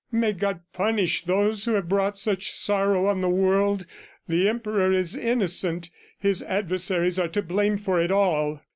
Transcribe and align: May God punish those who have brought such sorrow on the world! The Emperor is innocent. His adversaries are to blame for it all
May 0.11 0.33
God 0.33 0.61
punish 0.73 1.25
those 1.25 1.65
who 1.65 1.73
have 1.73 1.87
brought 1.87 2.17
such 2.17 2.51
sorrow 2.51 3.05
on 3.05 3.21
the 3.21 3.29
world! 3.29 3.85
The 4.27 4.49
Emperor 4.49 4.91
is 4.91 5.15
innocent. 5.15 5.91
His 6.17 6.41
adversaries 6.41 7.19
are 7.19 7.27
to 7.27 7.43
blame 7.43 7.77
for 7.77 7.99
it 8.01 8.09
all 8.09 8.61